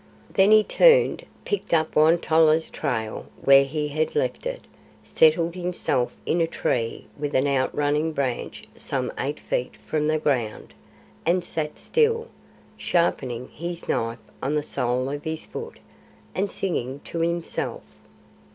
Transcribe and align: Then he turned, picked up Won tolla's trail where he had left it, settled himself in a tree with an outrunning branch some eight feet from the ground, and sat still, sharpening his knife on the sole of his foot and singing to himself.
Then 0.33 0.49
he 0.49 0.63
turned, 0.63 1.27
picked 1.45 1.75
up 1.75 1.95
Won 1.95 2.17
tolla's 2.17 2.71
trail 2.71 3.27
where 3.39 3.63
he 3.65 3.89
had 3.89 4.15
left 4.15 4.47
it, 4.47 4.61
settled 5.03 5.53
himself 5.53 6.11
in 6.25 6.41
a 6.41 6.47
tree 6.47 7.05
with 7.19 7.35
an 7.35 7.45
outrunning 7.45 8.11
branch 8.11 8.63
some 8.75 9.11
eight 9.19 9.39
feet 9.39 9.75
from 9.77 10.07
the 10.07 10.17
ground, 10.17 10.73
and 11.23 11.43
sat 11.43 11.77
still, 11.77 12.29
sharpening 12.77 13.49
his 13.49 13.87
knife 13.87 14.17
on 14.41 14.55
the 14.55 14.63
sole 14.63 15.07
of 15.07 15.23
his 15.23 15.45
foot 15.45 15.77
and 16.33 16.49
singing 16.49 17.01
to 17.01 17.19
himself. 17.19 17.83